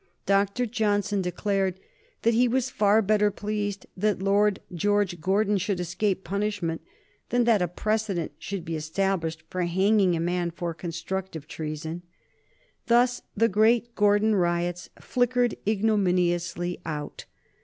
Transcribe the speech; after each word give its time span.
Dr. 0.25 0.65
Johnson 0.65 1.21
declared 1.21 1.79
that 2.23 2.33
he 2.33 2.47
was 2.47 2.71
far 2.71 3.03
better 3.03 3.29
pleased 3.29 3.85
that 3.95 4.19
Lord 4.19 4.59
George 4.73 5.21
Gordon 5.21 5.59
should 5.59 5.79
escape 5.79 6.23
punishment 6.23 6.81
than 7.29 7.43
that 7.43 7.61
a 7.61 7.67
precedent 7.67 8.31
should 8.39 8.65
be 8.65 8.75
established 8.75 9.43
for 9.51 9.61
hanging 9.61 10.15
a 10.15 10.19
man 10.19 10.49
for 10.49 10.73
constructive 10.73 11.47
treason. 11.47 12.01
Thus 12.87 13.21
the 13.37 13.47
great 13.47 13.93
Gordon 13.93 14.33
riots 14.33 14.89
flickered 14.99 15.53
ignominiously 15.67 16.81
out. 16.83 17.25